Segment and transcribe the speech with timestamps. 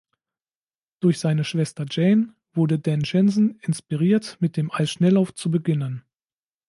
[0.99, 6.03] Durch seine Schwester Jane wurde Dan Jansen inspiriert, mit dem Eisschnelllauf zu beginnen.